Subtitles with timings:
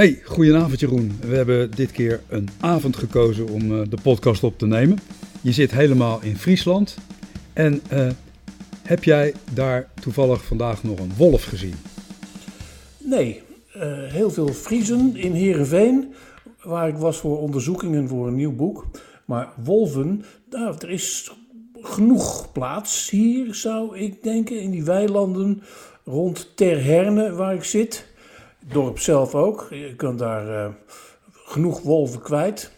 [0.00, 1.18] Hey, goedenavond Jeroen.
[1.20, 4.98] We hebben dit keer een avond gekozen om uh, de podcast op te nemen.
[5.40, 6.96] Je zit helemaal in Friesland.
[7.52, 8.10] En uh,
[8.82, 11.74] heb jij daar toevallig vandaag nog een wolf gezien?
[12.98, 13.42] Nee,
[13.76, 13.82] uh,
[14.12, 16.14] heel veel Friesen in Heerenveen,
[16.62, 18.86] waar ik was voor onderzoekingen voor een nieuw boek.
[19.24, 21.32] Maar wolven, nou, er is
[21.74, 25.62] genoeg plaats hier, zou ik denken, in die weilanden
[26.04, 28.08] rond Terherne, waar ik zit.
[28.68, 29.66] Dorp zelf ook.
[29.70, 30.74] Je kunt daar uh,
[31.32, 32.72] genoeg wolven kwijt.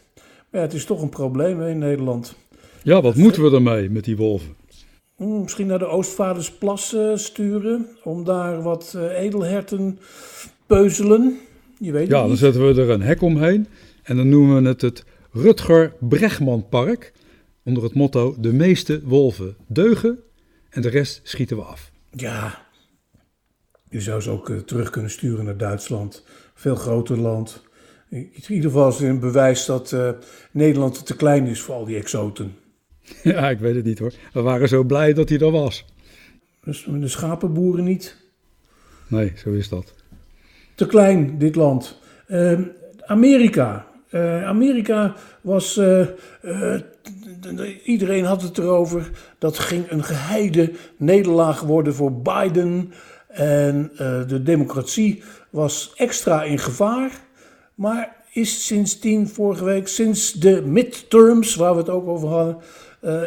[0.51, 2.37] Maar ja, het is toch een probleem hè, in Nederland.
[2.83, 4.57] Ja, wat moeten we ermee met die wolven?
[5.17, 9.99] Hmm, misschien naar de Oostvaardersplas uh, sturen om daar wat uh, edelherten
[10.67, 11.39] peuzelen.
[11.79, 13.67] Je weet ja, dan zetten we er een hek omheen
[14.03, 17.13] en dan noemen we het het Rutger Bregman Park.
[17.65, 20.19] Onder het motto: de meeste wolven deugen
[20.71, 21.91] en de rest schieten we af.
[22.11, 22.67] Ja,
[23.93, 26.25] je zou ze ook uh, terug kunnen sturen naar Duitsland.
[26.55, 27.63] Veel groter land.
[28.09, 30.11] In ieder geval is het een bewijs dat uh,
[30.51, 32.55] Nederland te klein is voor al die exoten.
[33.23, 34.13] Ja, ik weet het niet hoor.
[34.33, 35.85] We waren zo blij dat hij er was.
[36.65, 38.17] Dus de schapenboeren niet?
[39.09, 39.95] Nee, zo is dat.
[40.75, 41.99] Te klein, dit land.
[42.29, 42.61] Uh,
[43.07, 43.87] Amerika.
[44.11, 45.77] Uh, Amerika was.
[45.77, 46.07] Uh,
[47.85, 49.11] iedereen had het erover.
[49.39, 52.93] Dat ging een geheide nederlaag worden voor Biden.
[53.33, 53.91] En
[54.29, 57.21] de democratie was extra in gevaar.
[57.75, 62.57] Maar is sindsdien, vorige week, sinds de midterms, waar we het ook over hadden,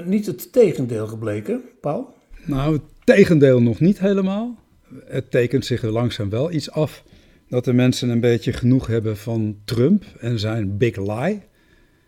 [0.10, 2.14] niet het tegendeel gebleken, Paul?
[2.46, 4.60] Nou, het tegendeel nog niet helemaal.
[5.06, 7.04] Het tekent zich er langzaam wel iets af
[7.50, 11.42] dat de mensen een beetje genoeg hebben van Trump en zijn big lie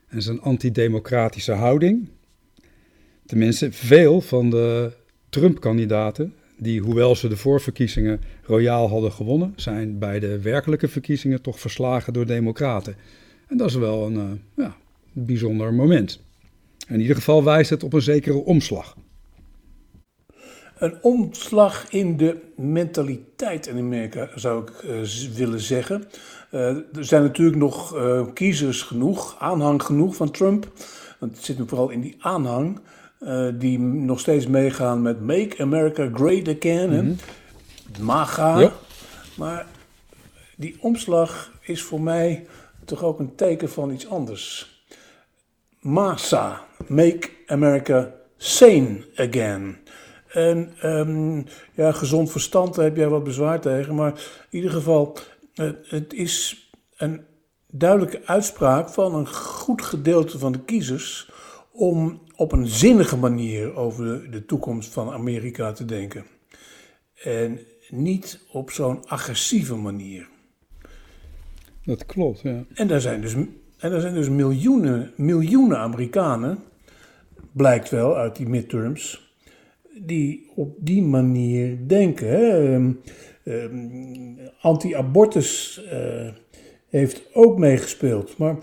[0.07, 2.09] en zijn antidemocratische houding.
[3.25, 4.91] Tenminste, veel van de
[5.29, 11.59] Trump-kandidaten, die hoewel ze de voorverkiezingen royaal hadden gewonnen, zijn bij de werkelijke verkiezingen toch
[11.59, 12.95] verslagen door democraten.
[13.47, 14.75] En dat is wel een uh, ja,
[15.11, 16.21] bijzonder moment.
[16.87, 18.95] In ieder geval wijst het op een zekere omslag
[20.77, 25.03] een omslag in de mentaliteit in Amerika, zou ik uh,
[25.35, 26.03] willen zeggen.
[26.51, 27.95] Uh, er zijn natuurlijk nog
[28.33, 30.71] kiezers genoeg, aanhang genoeg van Trump.
[31.19, 32.79] Want het zit nu vooral in die aanhang,
[33.53, 37.15] die nog steeds meegaan met Make America Great Again, mm -hmm.
[38.05, 38.59] MAGA.
[38.59, 38.71] Ja.
[39.35, 39.65] Maar
[40.55, 42.47] die omslag is voor mij
[42.85, 44.75] toch ook een teken van iets anders.
[45.79, 49.77] MASA, Make America Sane Again.
[50.27, 53.95] En um, ja, gezond verstand, daar heb jij wat bezwaar tegen.
[53.95, 54.11] Maar
[54.49, 55.17] in ieder geval,
[55.53, 57.25] het, het is een
[57.71, 61.29] duidelijke uitspraak van een goed gedeelte van de kiezers
[61.77, 66.23] om op een zinnige manier over de toekomst van Amerika te denken.
[67.23, 70.27] En niet op zo'n agressieve manier.
[71.83, 72.65] Dat klopt, ja.
[72.73, 73.33] En daar zijn dus,
[73.77, 76.59] en daar zijn dus miljoenen, miljoenen Amerikanen,
[77.51, 79.33] blijkt wel uit die midterms,
[80.01, 82.27] die op die manier denken.
[82.27, 82.75] Hè.
[82.75, 83.01] Um,
[84.61, 86.29] Anti-abortus uh,
[86.89, 88.37] heeft ook meegespeeld.
[88.37, 88.57] Maar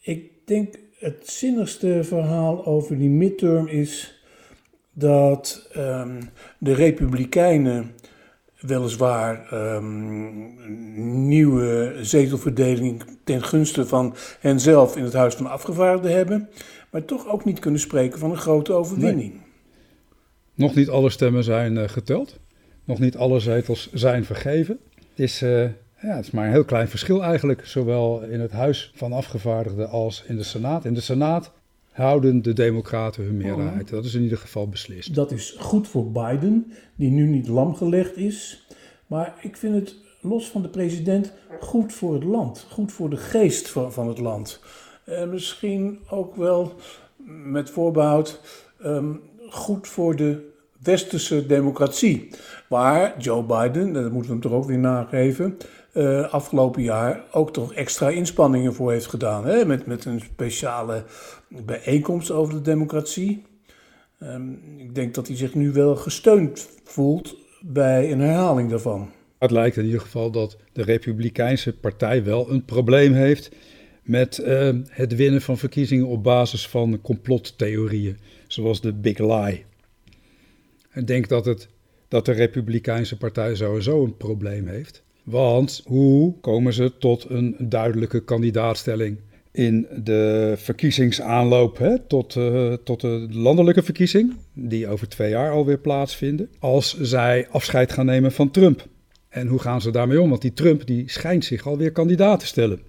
[0.00, 4.22] ik denk het zinnigste verhaal over die midterm is
[4.92, 6.18] dat um,
[6.58, 7.90] de Republikeinen
[8.60, 10.54] weliswaar um,
[11.28, 16.48] nieuwe zetelverdeling ten gunste van henzelf in het Huis van Afgevaardigden hebben,
[16.90, 19.32] maar toch ook niet kunnen spreken van een grote overwinning.
[19.32, 19.40] Nee.
[20.54, 22.38] Nog niet alle stemmen zijn uh, geteld.
[22.84, 24.78] Nog niet alle zetels zijn vergeven.
[24.94, 25.68] Het is, uh,
[26.02, 29.88] ja, het is maar een heel klein verschil eigenlijk, zowel in het Huis van Afgevaardigden
[29.88, 30.84] als in de Senaat.
[30.84, 31.52] In de Senaat
[31.90, 33.88] houden de Democraten hun meerderheid.
[33.88, 35.14] Dat is in ieder geval beslist.
[35.14, 38.66] Dat is goed voor Biden, die nu niet lamgelegd is.
[39.06, 42.66] Maar ik vind het, los van de president, goed voor het land.
[42.70, 44.60] Goed voor de geest van, van het land.
[45.04, 46.72] En misschien ook wel
[47.26, 48.40] met voorbehoud
[48.84, 49.20] um,
[49.50, 50.50] goed voor de
[50.82, 52.28] westerse democratie.
[52.68, 55.56] Waar Joe Biden, dat moeten we hem toch ook weer nageven,
[55.92, 59.46] uh, afgelopen jaar ook toch extra inspanningen voor heeft gedaan.
[59.46, 59.64] Hè?
[59.64, 61.04] Met, met een speciale
[61.48, 63.44] bijeenkomst over de democratie.
[64.22, 69.10] Um, ik denk dat hij zich nu wel gesteund voelt bij een herhaling daarvan.
[69.38, 73.50] Het lijkt in ieder geval dat de Republikeinse Partij wel een probleem heeft
[74.02, 79.64] met uh, het winnen van verkiezingen op basis van complottheorieën, zoals de Big Lie.
[80.94, 81.68] Ik denk dat, het,
[82.08, 85.01] dat de Republikeinse Partij sowieso een probleem heeft.
[85.22, 89.16] Want hoe komen ze tot een duidelijke kandidaatstelling
[89.52, 95.78] in de verkiezingsaanloop hè, tot, uh, tot de landelijke verkiezing, die over twee jaar alweer
[95.78, 98.86] plaatsvinden, als zij afscheid gaan nemen van Trump?
[99.28, 100.28] En hoe gaan ze daarmee om?
[100.28, 102.80] Want die Trump die schijnt zich alweer kandidaat te stellen.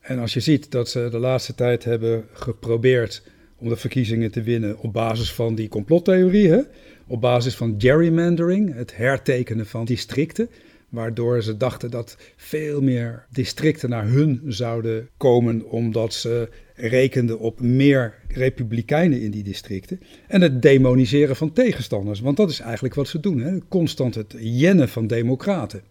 [0.00, 3.22] En als je ziet dat ze de laatste tijd hebben geprobeerd
[3.56, 6.66] om de verkiezingen te winnen op basis van die complottheorieën,
[7.06, 10.48] op basis van gerrymandering, het hertekenen van districten,
[10.90, 17.60] waardoor ze dachten dat veel meer districten naar hun zouden komen omdat ze rekenden op
[17.60, 20.00] meer republikeinen in die districten.
[20.28, 23.58] En het demoniseren van tegenstanders, want dat is eigenlijk wat ze doen, hè?
[23.68, 25.82] constant het jennen van democraten.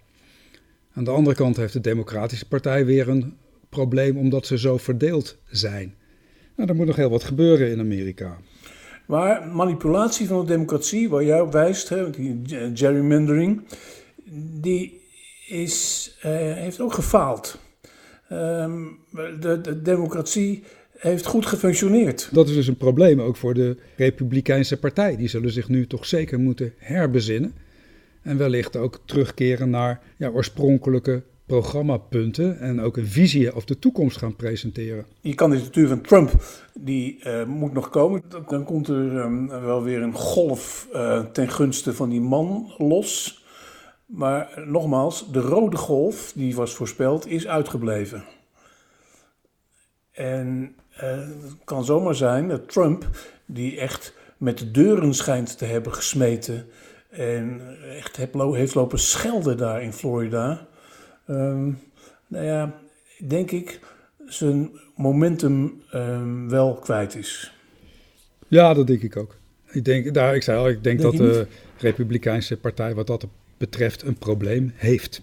[0.94, 3.34] Aan de andere kant heeft de Democratische Partij weer een
[3.70, 5.94] probleem omdat ze zo verdeeld zijn.
[6.56, 8.38] Nou, er moet nog heel wat gebeuren in Amerika.
[9.08, 12.10] Maar manipulatie van de democratie, waar jij op wijst, hè,
[12.74, 13.62] gerrymandering,
[14.62, 15.02] die
[15.48, 17.60] is, uh, heeft ook gefaald.
[18.32, 19.00] Um,
[19.40, 20.64] de, de, democratie
[20.98, 22.30] heeft goed gefunctioneerd.
[22.32, 25.18] Dat is dus een probleem ook voor de Republikeinse Partij.
[25.18, 27.54] Die zullen zich nu toch zeker moeten herbezinnen.
[28.22, 34.18] En wellicht ook terugkeren naar ja, oorspronkelijke programmapunten en ook een visie of de toekomst
[34.18, 35.06] gaan presenteren.
[35.22, 36.32] Die kandidatuur van Trump
[36.74, 38.24] die uh, moet nog komen.
[38.48, 43.39] Dan komt er um, wel weer een golf uh, ten gunste van die man los.
[44.10, 48.24] Maar nogmaals, de rode golf die was voorspeld is uitgebleven.
[50.12, 51.02] En uh,
[51.42, 53.08] het kan zomaar zijn dat Trump,
[53.46, 56.66] die echt met de deuren schijnt te hebben gesmeten
[57.10, 57.62] en
[57.98, 60.68] echt heeft lopen schelden daar in Florida,
[61.28, 61.80] um,
[62.28, 62.74] nou ja,
[63.28, 63.80] denk ik,
[64.26, 67.54] zijn momentum um, wel kwijt is.
[68.48, 69.36] Ja, dat denk ik ook.
[69.72, 71.48] Ik denk, daar, ik zei al, ik denk, denk dat de
[71.78, 73.28] Republikeinse Partij wat dat
[73.60, 75.22] betreft een probleem heeft.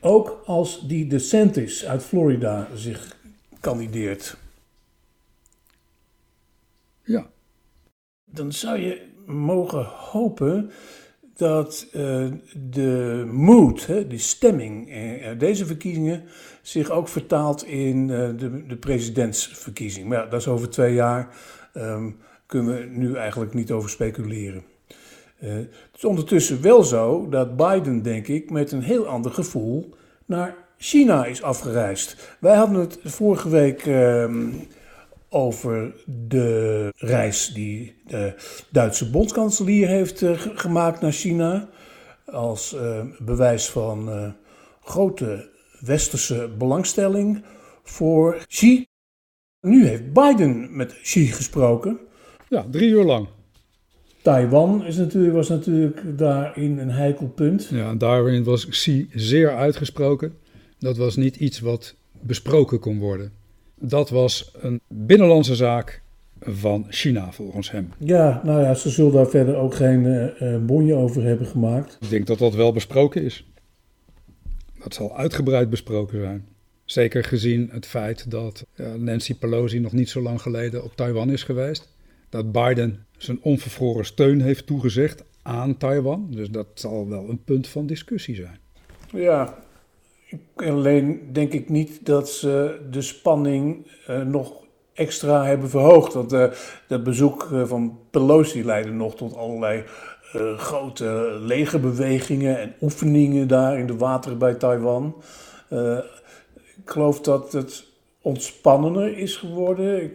[0.00, 3.16] Ook als die DeSantis uit Florida zich
[3.60, 4.36] kandideert.
[7.02, 7.26] Ja.
[8.24, 10.70] Dan zou je mogen hopen
[11.36, 12.32] dat uh,
[12.70, 16.24] de mood, hè, die stemming, uh, deze verkiezingen
[16.62, 20.08] zich ook vertaalt in uh, de, de presidentsverkiezing.
[20.08, 21.36] Maar ja, dat is over twee jaar,
[21.74, 22.16] um,
[22.46, 24.64] kunnen we nu eigenlijk niet over speculeren.
[25.36, 29.94] Het is ondertussen wel zo dat Biden, denk ik, met een heel ander gevoel
[30.26, 32.36] naar China is afgereisd.
[32.40, 34.52] Wij hadden het vorige week ehm,
[35.28, 35.94] over
[36.28, 38.34] de reis die de
[38.70, 41.68] Duitse bondskanselier heeft uh, gemaakt naar China.
[42.26, 44.28] Als uh, bewijs van uh,
[44.82, 45.48] grote
[45.80, 47.44] westerse belangstelling
[47.82, 48.86] voor Xi.
[49.60, 51.98] Nu heeft Biden met Xi gesproken.
[52.48, 53.28] Ja, drie uur lang.
[54.26, 57.68] Taiwan is natuurlijk, was natuurlijk daarin een heikel punt.
[57.70, 60.34] Ja, daarin was Xi zeer uitgesproken.
[60.78, 63.32] Dat was niet iets wat besproken kon worden.
[63.74, 66.02] Dat was een binnenlandse zaak
[66.40, 67.92] van China, volgens hem.
[67.98, 71.98] Ja, nou ja, ze zullen daar verder ook geen uh, bonje over hebben gemaakt.
[72.00, 73.50] Ik denk dat dat wel besproken is.
[74.82, 76.48] Dat zal uitgebreid besproken zijn.
[76.84, 81.42] Zeker gezien het feit dat Nancy Pelosi nog niet zo lang geleden op Taiwan is
[81.42, 81.94] geweest.
[82.28, 86.26] Dat Biden zijn onvervroren steun heeft toegezegd aan Taiwan.
[86.30, 88.58] Dus dat zal wel een punt van discussie zijn.
[89.12, 89.54] Ja,
[90.56, 94.52] Alleen denk ik niet dat ze de spanning uh, nog
[94.94, 96.14] extra hebben verhoogd.
[96.14, 96.46] Want uh,
[96.88, 99.84] dat bezoek uh, van Pelosi leidde nog tot allerlei
[100.56, 105.22] grote legerbewegingen en oefeningen daar in de wateren bij Taiwan.
[106.76, 107.85] ik geloof dat het
[108.26, 110.02] ontspannender is geworden.
[110.02, 110.12] Ik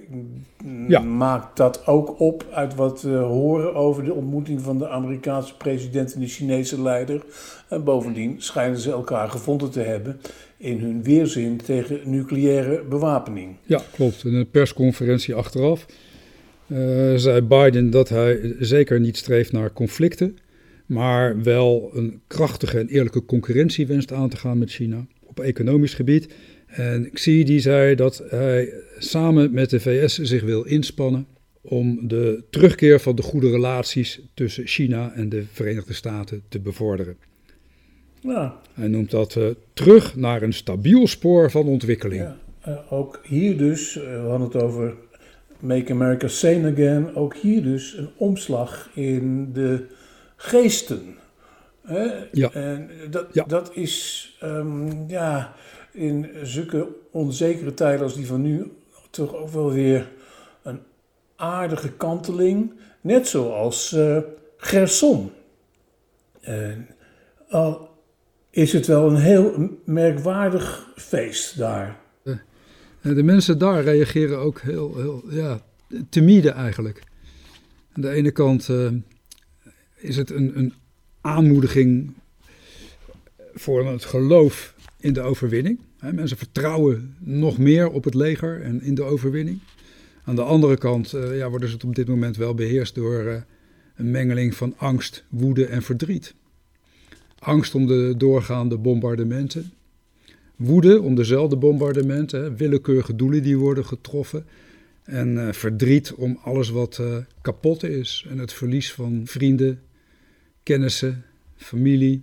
[0.87, 0.99] ja.
[0.99, 6.13] maak dat ook op uit wat we horen over de ontmoeting van de Amerikaanse president
[6.13, 7.23] en de Chinese leider.
[7.69, 10.19] En bovendien schijnen ze elkaar gevonden te hebben
[10.57, 13.55] in hun weerzin tegen nucleaire bewapening.
[13.63, 14.23] Ja, klopt.
[14.23, 15.85] In een persconferentie achteraf
[16.67, 16.77] uh,
[17.15, 20.37] zei Biden dat hij zeker niet streeft naar conflicten,
[20.85, 25.93] maar wel een krachtige en eerlijke concurrentie wenst aan te gaan met China op economisch
[25.93, 26.33] gebied.
[26.71, 31.27] En Xi die zei dat hij samen met de VS zich wil inspannen
[31.61, 37.17] om de terugkeer van de goede relaties tussen China en de Verenigde Staten te bevorderen.
[38.19, 38.59] Ja.
[38.73, 42.21] Hij noemt dat uh, terug naar een stabiel spoor van ontwikkeling.
[42.21, 42.37] Ja,
[42.67, 44.93] uh, ook hier dus, uh, we hadden het over
[45.59, 49.85] Make America Sane Again, ook hier dus een omslag in de
[50.35, 51.15] geesten.
[52.31, 52.51] Ja.
[52.51, 53.43] En dat, ja.
[53.43, 55.55] dat is, um, ja,
[55.91, 58.71] in zulke onzekere tijden als die van nu
[59.09, 60.11] toch ook wel weer
[60.63, 60.79] een
[61.35, 62.73] aardige kanteling.
[63.01, 64.17] Net zoals uh,
[64.57, 65.31] Gerson.
[67.49, 67.89] al
[68.49, 71.99] is het wel een heel merkwaardig feest daar.
[73.01, 75.59] De mensen daar reageren ook heel, heel ja,
[76.09, 77.03] timide eigenlijk.
[77.91, 78.69] Aan de ene kant
[79.95, 80.73] is het een, een
[81.21, 82.13] aanmoediging
[83.53, 85.79] voor het geloof in de overwinning.
[85.99, 89.59] Mensen vertrouwen nog meer op het leger en in de overwinning.
[90.23, 93.35] Aan de andere kant uh, ja, worden ze op dit moment wel beheerst door uh,
[93.95, 96.33] een mengeling van angst, woede en verdriet.
[97.39, 99.71] Angst om de doorgaande bombardementen.
[100.55, 104.45] Woede om dezelfde bombardementen, willekeurige doelen die worden getroffen.
[105.03, 107.01] En uh, verdriet om alles wat
[107.41, 109.79] kapot is en het verlies van vrienden,
[110.63, 112.21] kennissen, familie.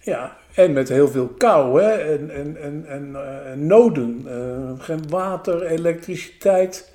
[0.00, 1.90] Ja, en met heel veel kou hè?
[1.90, 4.22] en, en, en, en uh, noden.
[4.26, 6.92] Uh, geen water, elektriciteit.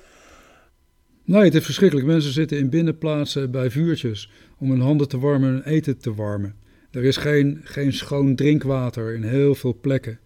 [1.24, 2.06] Nee, het is verschrikkelijk.
[2.06, 6.54] Mensen zitten in binnenplaatsen bij vuurtjes om hun handen te warmen en eten te warmen.
[6.90, 10.18] Er is geen, geen schoon drinkwater in heel veel plekken.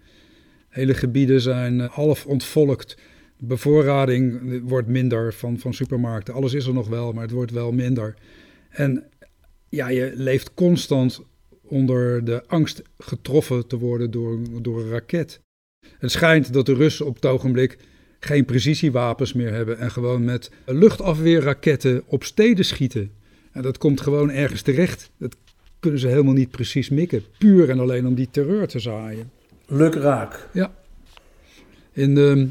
[0.68, 2.98] Hele gebieden zijn uh, half ontvolkt.
[3.38, 6.34] De bevoorrading wordt minder van, van supermarkten.
[6.34, 8.14] Alles is er nog wel, maar het wordt wel minder.
[8.70, 9.04] En
[9.68, 11.22] ja, je leeft constant
[11.68, 15.40] onder de angst getroffen te worden door, door een raket.
[15.98, 17.78] Het schijnt dat de Russen op het ogenblik
[18.20, 23.10] geen precisiewapens meer hebben en gewoon met luchtafweerraketten op steden schieten.
[23.52, 25.10] En dat komt gewoon ergens terecht.
[25.18, 25.36] Dat
[25.80, 27.22] kunnen ze helemaal niet precies mikken.
[27.38, 29.30] Puur en alleen om die terreur te zaaien.
[29.66, 30.48] Lukraak.
[30.52, 30.74] Ja.
[31.92, 32.48] In de,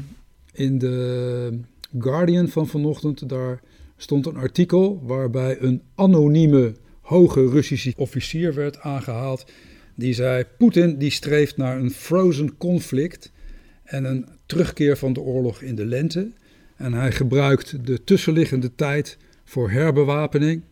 [0.52, 1.60] in de
[1.98, 3.60] Guardian van vanochtend, daar
[3.96, 6.74] stond een artikel waarbij een anonieme
[7.08, 9.44] hoge Russische officier werd aangehaald.
[9.94, 13.32] Die zei: Poetin die streeft naar een frozen conflict
[13.84, 16.30] en een terugkeer van de oorlog in de lente.
[16.76, 20.62] En hij gebruikt de tussenliggende tijd voor herbewapening,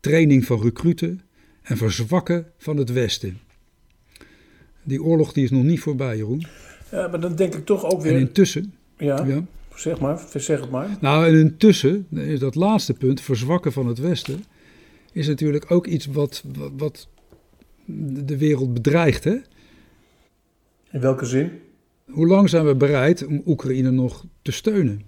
[0.00, 1.20] training van recruten
[1.62, 3.38] en verzwakken van het Westen.
[4.82, 6.46] Die oorlog die is nog niet voorbij, Jeroen.
[6.90, 8.12] Ja, maar dan denk ik toch ook weer.
[8.12, 8.74] En intussen.
[8.98, 9.44] Ja, ja.
[9.74, 10.96] zeg maar, zeg het maar.
[11.00, 14.44] Nou, en intussen is dat laatste punt, verzwakken van het Westen
[15.12, 16.44] is natuurlijk ook iets wat,
[16.76, 17.08] wat,
[18.24, 19.24] de wereld bedreigt.
[19.24, 19.36] Hè?
[20.90, 21.50] In welke zin?
[22.10, 25.02] Hoe lang zijn we bereid om Oekraïne nog te steunen?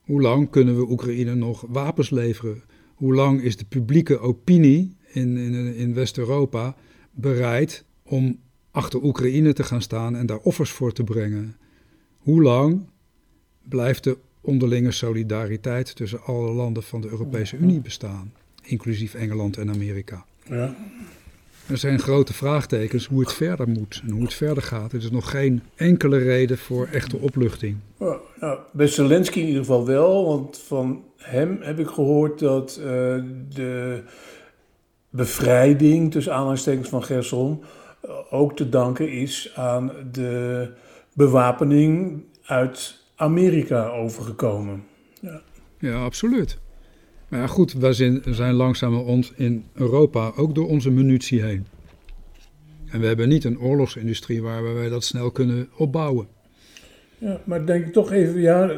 [0.00, 2.62] Hoe lang kunnen we Oekraïne nog wapens leveren?
[2.94, 6.76] Hoe lang is de publieke opinie in, in, in West-Europa
[7.10, 8.38] bereid om
[8.70, 11.56] achter Oekraïne te gaan staan en daar offers voor te brengen?
[12.18, 12.86] Hoe lang
[13.68, 18.32] blijft de onderlinge solidariteit tussen alle landen van de Europese Unie bestaan?
[18.68, 20.24] Inclusief Engeland en Amerika.
[20.44, 20.74] Ja.
[21.68, 24.92] Er zijn grote vraagtekens hoe het verder moet en hoe het verder gaat.
[24.92, 27.76] Er is nog geen enkele reden voor echte opluchting.
[28.40, 32.84] nou, bij Zelensky in ieder geval wel, want van hem heb ik gehoord dat uh,
[33.48, 34.02] de
[35.10, 37.62] bevrijding tussen aanhalingstekens van Gerson
[38.04, 40.68] uh, ook te danken is aan de
[41.12, 44.84] bewapening uit Amerika overgekomen.
[45.20, 45.40] Ja,
[45.78, 46.58] ja absoluut.
[47.28, 51.66] Maar ja, goed, wij zijn, zijn langzamerhand in Europa ook door onze munitie heen.
[52.90, 56.26] En we hebben niet een oorlogsindustrie waar wij dat snel kunnen opbouwen.
[57.18, 58.70] Ja, maar denk ik toch even, ja,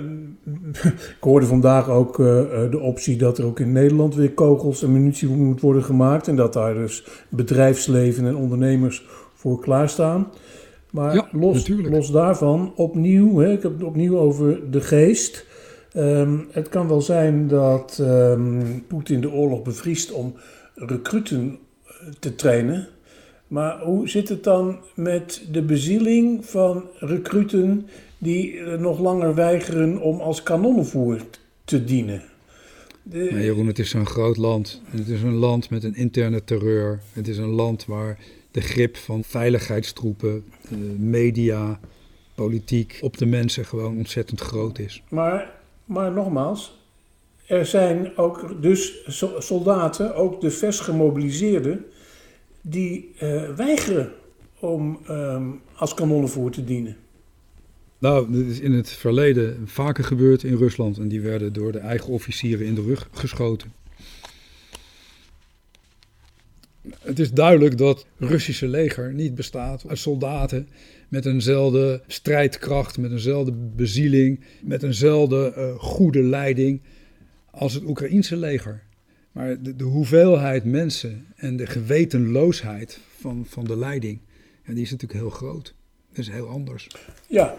[1.17, 2.27] ik hoorde vandaag ook uh,
[2.71, 6.29] de optie dat er ook in Nederland weer kogels en munitie moet worden gemaakt.
[6.29, 10.29] En dat daar dus bedrijfsleven en ondernemers voor klaarstaan.
[10.91, 15.47] Maar ja, los, los daarvan, opnieuw, hè, ik heb het opnieuw over de geest.
[15.93, 20.35] Ehm, het kan wel zijn dat um, Poetin de oorlog bevriest om
[20.75, 22.89] recruten eh, te trainen.
[23.47, 27.87] Maar hoe zit het dan met de bezieling van recruten
[28.19, 31.21] die nog langer weigeren om als kanonnenvoer
[31.65, 32.23] te dienen?
[33.03, 33.25] De...
[33.25, 34.83] Jeroen, het is zo'n groot land.
[34.85, 37.01] Het is een land met een interne terreur.
[37.13, 38.19] Het is een land waar
[38.51, 40.45] de grip van veiligheidstroepen,
[40.99, 41.81] media,
[42.35, 45.03] politiek op de mensen gewoon ontzettend groot is.
[45.09, 45.60] Maar
[45.91, 46.79] maar nogmaals,
[47.47, 51.85] er zijn ook dus soldaten, ook de vers gemobiliseerden,
[52.61, 54.13] die uh, weigeren
[54.61, 56.97] om um, als kanonnenvoer te dienen.
[57.99, 61.79] Nou, dit is in het verleden vaker gebeurd in Rusland en die werden door de
[61.79, 63.73] eigen officieren in de rug geschoten.
[67.01, 70.69] Het is duidelijk dat het Russische leger niet bestaat uit soldaten
[71.09, 76.83] met eenzelfde strijdkracht, met eenzelfde bezieling, met eenzelfde uh, goede leiding
[77.51, 78.83] als het Oekraïense leger.
[79.33, 84.21] Maar de, de, hoeveelheid mensen en de gewetenloosheid van, van de leiding,
[84.67, 85.75] ja, die is natuurlijk heel groot.
[86.09, 86.89] Dat is heel anders.
[87.29, 87.55] Ja,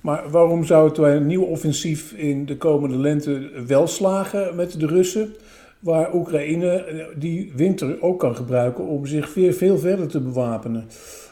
[0.00, 4.86] maar waarom zou het een nieuw offensief in de komende lente wel slagen met de
[4.86, 5.34] Russen?
[5.78, 10.88] Waar Oekraïne eh, die winter ook kan gebruiken om zich veel, veel verder te bewapenen.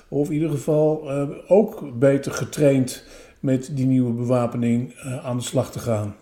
[0.08, 3.04] Of in ieder geval uh, ook beter getraind
[3.40, 6.16] met die nieuwe bewapening uh, aan de slag te gaan.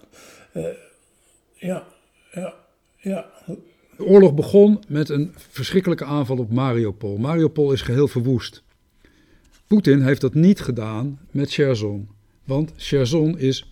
[1.54, 1.82] Ja,
[2.32, 2.54] ja,
[2.96, 3.26] ja.
[3.96, 7.16] De oorlog begon met een verschrikkelijke aanval op Mariupol.
[7.16, 8.62] Mariupol is geheel verwoest.
[9.66, 12.08] Poetin heeft dat niet gedaan met Cherson.
[12.44, 13.66] Want Cherson is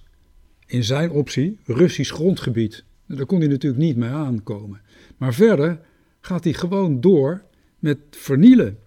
[0.67, 2.85] in zijn optie Russisch grondgebied.
[3.07, 4.81] Daar kon hij natuurlijk niet mee aankomen.
[5.17, 5.81] Maar verder
[6.21, 7.43] gaat hij gewoon door
[7.79, 8.79] met vernielen.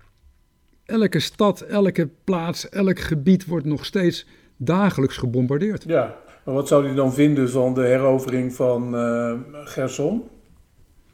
[0.86, 5.84] Elke stad, elke plaats, elk gebied wordt nog steeds dagelijks gebombardeerd.
[5.88, 10.24] Ja, maar wat zou hij dan vinden van de herovering van uh, Gerson?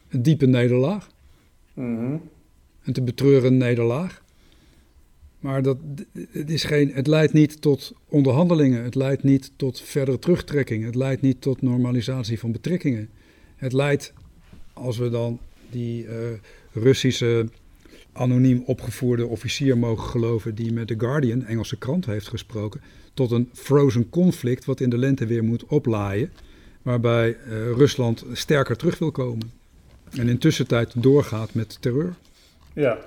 [0.09, 1.07] Een diepe nederlaag.
[1.73, 2.17] Mhm.
[2.83, 4.21] Een te betreuren nederlaag.
[5.41, 5.77] Maar dat,
[6.31, 8.83] het, is geen, het leidt niet tot onderhandelingen.
[8.83, 10.85] Het leidt niet tot verdere terugtrekking.
[10.85, 13.09] Het leidt niet tot normalisatie van betrekkingen.
[13.55, 14.13] Het leidt,
[14.73, 16.11] als we dan die uh,
[16.71, 17.47] Russische
[18.11, 22.81] anoniem opgevoerde officier mogen geloven die met The Guardian, Engelse krant, heeft gesproken,
[23.13, 26.31] tot een frozen conflict wat in de lente weer moet oplaaien,
[26.81, 29.51] waarbij uh, Rusland sterker terug wil komen.
[30.11, 32.15] En in tussentijd doorgaat met terreur.
[32.73, 32.99] Ja.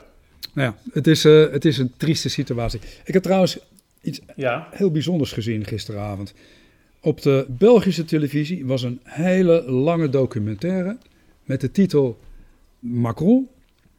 [0.55, 2.81] Nou ja, het is, uh, het is een trieste situatie.
[3.05, 3.59] Ik heb trouwens
[4.01, 4.69] iets ja.
[4.71, 6.35] heel bijzonders gezien gisteravond.
[7.01, 10.99] Op de Belgische televisie was een hele lange documentaire
[11.45, 12.19] met de titel
[12.79, 13.49] Macron,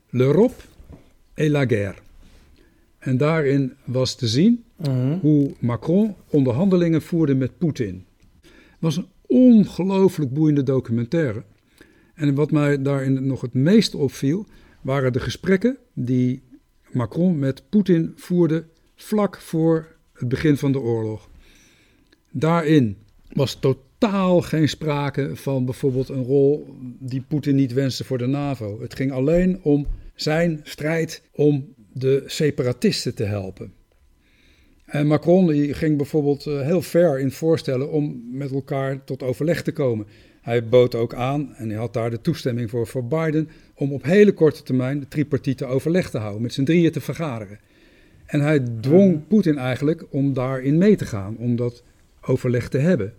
[0.09, 0.63] l'Europe
[1.33, 1.95] et la guerre.
[2.99, 5.17] En daarin was te zien Mhm.
[5.19, 8.05] hoe Macron onderhandelingen voerde met Poetin.
[8.41, 11.43] Het was een ongelooflijk boeiende documentaire.
[12.13, 14.45] En wat mij daarin nog het meest opviel,
[14.85, 16.41] waren de gesprekken die
[16.91, 18.65] Macron met Poetin voerde
[18.95, 21.29] vlak voor het begin van de oorlog.
[22.31, 22.97] Daarin
[23.33, 26.67] was totaal geen sprake van bijvoorbeeld een rol
[26.99, 28.81] die Poetin niet wenste voor de NAVO.
[28.81, 33.73] Het ging alleen om zijn strijd om de separatisten te helpen.
[34.85, 39.71] En Macron ging bijvoorbeeld uh, heel ver in voorstellen om met elkaar tot overleg te
[39.71, 40.07] komen.
[40.45, 44.03] Hij bood ook aan, en hij had daar de toestemming voor voor Biden, om op
[44.03, 47.59] hele korte termijn de tripartite overleg te houden, met z'n drieën te vergaderen.
[48.25, 51.83] En hij dwong Poetin eigenlijk om daarin mee te gaan, om dat
[52.21, 53.13] overleg te hebben.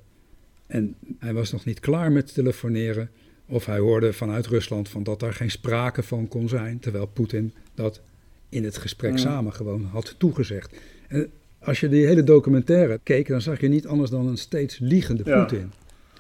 [0.66, 3.10] En hij was nog niet klaar met telefoneren,
[3.46, 7.52] of hij hoorde vanuit Rusland van dat daar geen sprake van kon zijn, terwijl Poetin
[7.74, 8.00] dat
[8.48, 9.16] in het gesprek Ja.
[9.16, 10.76] samen gewoon had toegezegd.
[11.08, 14.78] En als je die hele documentaire keek, dan zag je niet anders dan een steeds
[14.78, 15.48] liegende Ja.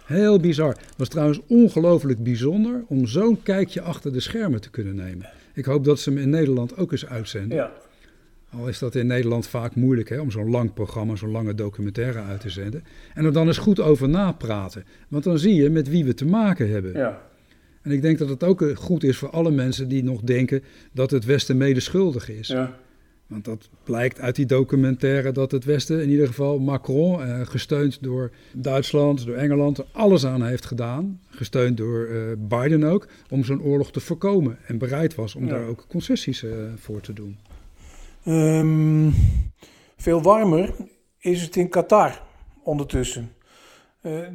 [0.06, 0.68] Heel bizar.
[0.68, 5.28] Het was trouwens ongelooflijk bijzonder om zo'n kijkje achter de schermen te kunnen nemen.
[5.54, 7.56] Ik hoop dat ze hem in Nederland ook eens uitzenden.
[7.56, 7.72] Ja.
[8.50, 12.22] Al is dat in Nederland vaak moeilijk hè, om zo'n lang programma, zo'n lange documentaire
[12.22, 12.84] uit te zenden.
[13.14, 14.84] En er dan eens goed over napraten.
[15.08, 16.92] Want dan zie je met wie we te maken hebben.
[16.92, 17.22] Ja.
[17.82, 20.62] En ik denk dat het ook eh, goed is voor alle mensen die nog denken
[20.92, 22.48] dat het Westen medeschuldig is.
[22.48, 22.76] Ja.
[23.26, 28.02] Want dat blijkt uit die documentaire dat het Westen, in ieder geval Macron, eh, gesteund
[28.02, 31.20] door Duitsland, door Engeland, er alles aan heeft gedaan.
[31.28, 34.58] Gesteund door eh, Biden ook, om zo'n oorlog te voorkomen.
[34.66, 35.50] En bereid was om Ja.
[35.50, 37.38] daar ook concessies eh, voor te doen.
[38.24, 39.10] Ehm,
[39.96, 40.74] veel warmer
[41.18, 42.22] is het in Qatar
[42.62, 43.30] ondertussen.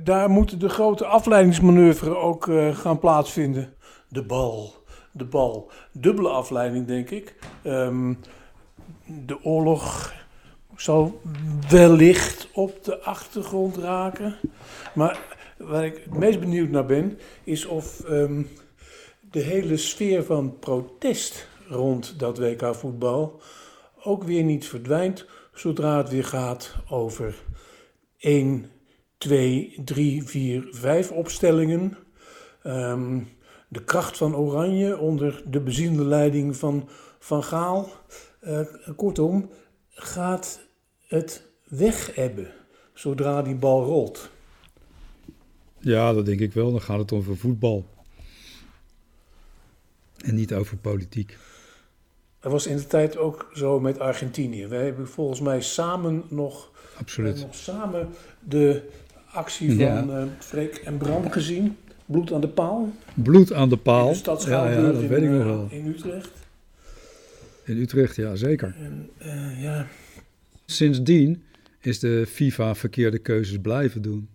[0.04, 3.74] Daar moet de grote afleidingsmanoeuvre ook gaan plaatsvinden.
[4.10, 4.74] De bal,
[5.12, 5.72] de bal.
[5.92, 7.36] Dubbele afleiding, denk ik.
[7.64, 8.14] Ehm,
[9.26, 10.14] de oorlog
[10.76, 11.22] zal
[11.70, 14.36] wellicht op de achtergrond raken.
[14.94, 15.20] Maar
[15.58, 18.44] waar ik het meest benieuwd naar ben, is of ehm,
[19.32, 23.42] de hele sfeer van protest rond dat WK voetbal
[24.04, 27.36] ook weer niet verdwijnt zodra het weer gaat over
[28.18, 28.72] 1,
[29.18, 31.98] 2, 3, 4, 5 opstellingen.
[32.64, 33.20] Ehm,
[33.68, 37.90] de kracht van Oranje onder de bezielde leiding van Van Gaal.
[38.42, 38.60] Eh,
[38.96, 39.50] kortom,
[39.90, 40.60] gaat
[41.08, 42.48] het wegebben
[42.94, 44.30] zodra die bal rolt.
[45.80, 46.72] Ja, dat denk ik wel.
[46.72, 47.86] Dan gaat het over voetbal.
[50.18, 51.38] En niet over politiek.
[52.40, 54.68] Dat was in de tijd ook zo met Argentinië.
[54.68, 57.40] We hebben volgens mij samen nog, Absoluut.
[57.40, 58.90] nog samen de
[59.32, 61.78] actie van eh, Freek en Bram gezien.
[62.06, 62.90] Bloed aan de paal.
[63.14, 64.08] Bloed aan de In paal.
[64.10, 65.68] de stad ja, ja, dat in, weet ik nog eh, wel.
[65.70, 66.32] in Utrecht.
[67.72, 68.76] In Utrecht, ja, zeker.
[68.78, 69.88] En eh, ja,
[70.66, 71.44] Sindsdien
[71.80, 74.30] is de FIFA verkeerde keuzes blijven doen.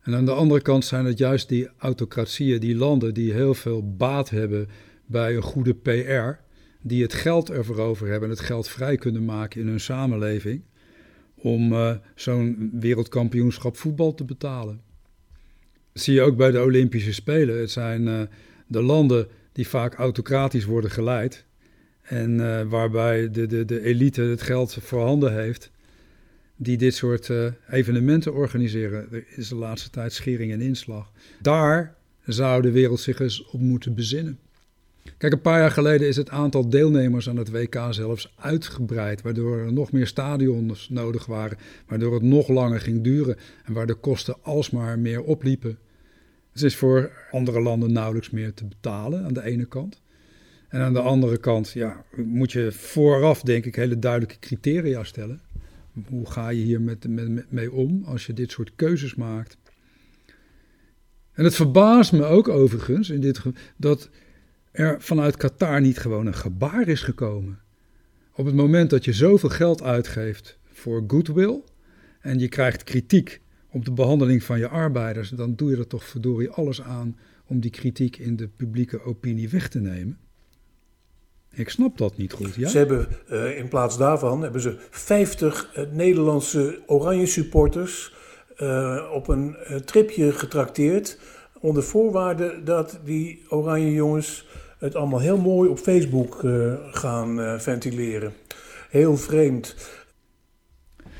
[0.00, 3.96] En aan de andere kant zijn het juist die autocratieën, die landen die heel veel
[3.96, 4.68] baat hebben
[5.06, 6.42] bij een goede PR,
[6.82, 10.62] die het geld ervoor over hebben en het geld vrij kunnen maken in hun samenleving
[11.34, 14.80] om eh, zo'n wereldkampioenschap voetbal te betalen.
[15.92, 17.58] Dat zie je ook bij de Olympische Spelen.
[17.58, 18.20] Het zijn eh,
[18.66, 21.46] de landen die vaak autocratisch worden geleid
[22.06, 25.70] en eh, waarbij de, de, de elite het geld voorhanden heeft,
[26.56, 29.12] die dit soort eh, evenementen organiseren.
[29.12, 31.12] Er is de laatste tijd schering en inslag.
[31.40, 34.38] Daar zou de wereld zich eens op moeten bezinnen.
[35.18, 39.58] Kijk, een paar jaar geleden is het aantal deelnemers aan het WK zelfs uitgebreid, waardoor
[39.58, 43.94] er nog meer stadions nodig waren, waardoor het nog langer ging duren en waar de
[43.94, 45.78] kosten alsmaar meer opliepen.
[46.52, 50.00] Het is voor andere landen nauwelijks meer te betalen aan de ene kant.
[50.68, 55.40] En aan de andere kant ja, moet je vooraf, denk ik, hele duidelijke criteria stellen.
[56.08, 59.56] Hoe ga je hier met, met, mee om als je dit soort keuzes maakt?
[61.32, 63.40] En het verbaast me ook overigens in dit,
[63.76, 64.10] dat
[64.70, 67.58] er vanuit Qatar niet gewoon een gebaar is gekomen.
[68.32, 71.62] Op het moment dat je zoveel geld uitgeeft voor goodwill
[72.20, 76.04] en je krijgt kritiek op de behandeling van je arbeiders, dan doe je er toch
[76.04, 80.18] verdorie alles aan om die kritiek in de publieke opinie weg te nemen.
[81.56, 82.54] Ik snap dat niet goed.
[82.54, 82.68] Ja?
[82.68, 88.14] Ze hebben uh, in plaats daarvan hebben ze 50 uh, Nederlandse oranje supporters
[88.58, 91.18] uh, op een tripje getrakteerd.
[91.60, 94.46] Onder voorwaarde dat die oranje jongens
[94.78, 96.40] het allemaal heel mooi op Facebook
[96.90, 98.32] gaan ventileren.
[98.90, 99.76] Heel vreemd.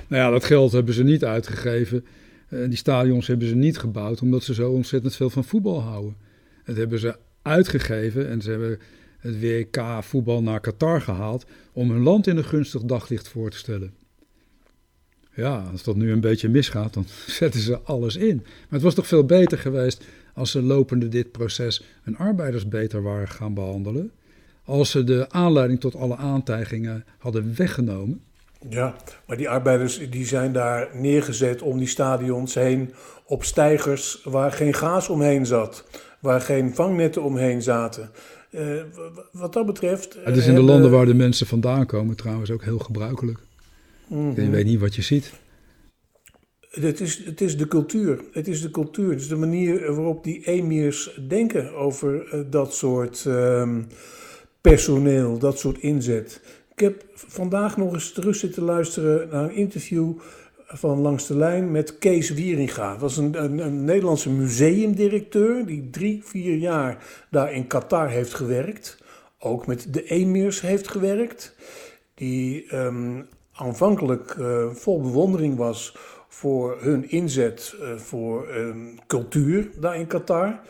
[0.08, 2.04] Nou ja, dat geld hebben ze niet uitgegeven.
[2.48, 6.16] die stadions hebben ze niet gebouwd omdat ze zo ontzettend veel van voetbal houden.
[6.64, 8.78] Dat hebben ze uitgegeven en ze hebben
[9.18, 13.56] het WK voetbal naar Qatar gehaald om hun land in een gunstig daglicht voor te
[13.56, 13.94] stellen.
[15.34, 18.36] Ja, als dat nu een beetje misgaat, dan zetten ze alles in.
[18.36, 23.02] Maar het was toch veel beter geweest als ze lopende dit proces hun arbeiders beter
[23.02, 24.12] waren gaan behandelen.
[24.64, 28.20] Als ze de aanleiding tot alle aantijgingen hadden weggenomen.
[28.68, 32.92] Ja, maar die arbeiders die zijn daar neergezet om die stadions heen
[33.26, 35.84] op stijgers waar geen gaas omheen zat,
[36.20, 38.10] waar geen vangnetten omheen zaten.
[38.56, 38.82] Uh,
[39.32, 40.16] wat dat betreft.
[40.24, 43.38] Het is in de landen waar de mensen vandaan komen trouwens ook heel gebruikelijk.
[44.06, 45.32] Mm Je weet niet wat je ziet.
[46.70, 48.20] Het is, het is de cultuur.
[48.32, 49.10] Het is de cultuur.
[49.10, 53.78] Het is de manier waarop die emirs denken over dat soort uh,
[54.60, 56.40] personeel, dat soort inzet.
[56.72, 60.12] Ik heb vandaag nog eens terug zitten luisteren naar een interview
[60.66, 62.90] van Langs de Lijn met Kees Wieringa.
[62.90, 69.02] Dat was een, een, Nederlandse museumdirecteur die drie, vier jaar daar in Qatar heeft gewerkt.
[69.38, 71.54] Ook met de emirs heeft gewerkt.
[72.14, 75.96] Die um, aanvankelijk uh, vol bewondering was
[76.28, 80.60] voor hun inzet uh, voor um, cultuur daar in Qatar.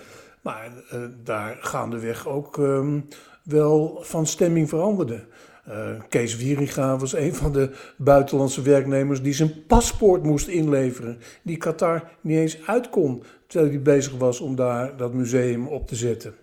[0.41, 3.09] Maar uh, daar gaandeweg ook um,
[3.43, 5.25] wel van stemming veranderde.
[5.69, 11.19] Uh, Kees Wieringa was een van de buitenlandse werknemers die zijn paspoort moest inleveren.
[11.43, 15.87] Die Qatar niet eens uit kon, terwijl hij bezig was om daar dat museum op
[15.87, 16.35] te zetten.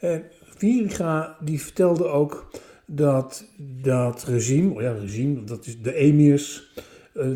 [0.00, 0.24] En
[0.58, 2.50] Wieringa die vertelde ook
[2.86, 3.44] dat
[3.82, 6.72] dat regime, oh ja regime, dat is de emirs,
[7.14, 7.26] uh,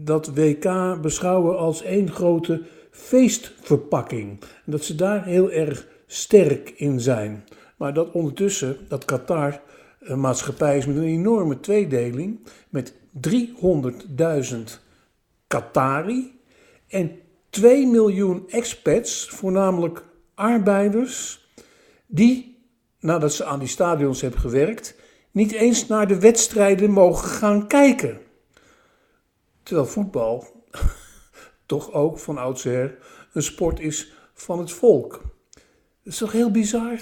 [0.00, 4.40] dat WK beschouwen als één grote feestverpakking.
[4.40, 7.44] En dat ze daar heel erg sterk in zijn.
[7.76, 9.60] Maar dat ondertussen, dat Qatar
[10.04, 12.40] een maatschappij is met een enorme tweedeling.
[12.68, 12.94] Met
[13.28, 14.56] 300.000
[15.46, 16.40] Qatari
[16.88, 17.18] en
[17.50, 21.46] 2 miljoen expats, voornamelijk arbeiders,
[22.06, 22.66] die,
[23.00, 24.94] nadat ze aan die stadions hebben gewerkt,
[25.30, 28.20] niet eens naar de wedstrijden mogen gaan kijken.
[29.62, 30.64] Terwijl voetbal
[31.66, 32.98] toch ook van oudsher
[33.32, 35.12] een sport is van het volk.
[36.02, 36.98] Dat is toch heel bizar?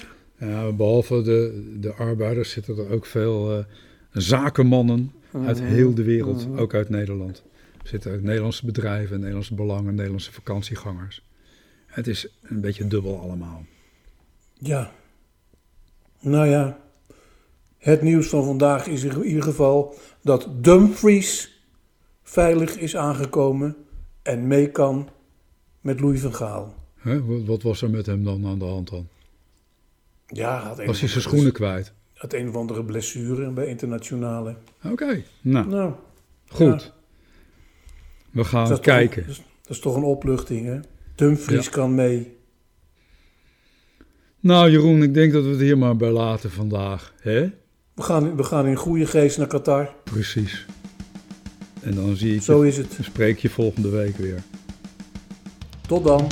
[0.47, 3.65] Ja, behalve de, de arbeiders zitten er ook veel uh,
[4.11, 5.11] zakenmannen
[5.45, 5.67] uit mhm.
[5.67, 6.59] heel de wereld, mhm.
[6.59, 7.43] ook uit Nederland.
[7.81, 11.23] Er zitten ook Nederlandse bedrijven, Nederlandse belangen, Nederlandse vakantiegangers.
[11.85, 13.65] Het is een beetje dubbel allemaal.
[14.53, 14.91] Ja.
[16.19, 16.79] Nou ja,
[17.77, 21.61] het nieuws van vandaag is in ieder geval dat Dumfries
[22.23, 23.75] veilig is aangekomen
[24.21, 25.09] en mee kan
[25.81, 26.73] met Louis van Gaal.
[27.45, 29.07] Wat was er met hem dan aan de hand dan?
[30.33, 31.93] Ja, had Was hij zijn schoenen kwijt?
[32.13, 34.55] Had een of andere blessure bij internationale.
[34.83, 35.67] Oké, nou.
[35.67, 35.93] nou.
[36.47, 36.93] Goed.
[38.31, 39.25] We gaan kijken.
[39.27, 40.79] dat, is, toch een opluchting, hè?
[41.15, 42.37] Dumfries kan mee.
[44.39, 47.13] Nou, Jeroen, ik denk dat we het hier maar bij laten vandaag.
[47.19, 47.41] Hè?
[47.93, 49.95] We, gaan, we gaan in goede geest naar Qatar.
[50.03, 50.65] Precies.
[51.81, 52.97] En dan zie ik Zo is het.
[53.01, 54.43] spreek je volgende week weer.
[55.87, 56.27] Tot dan.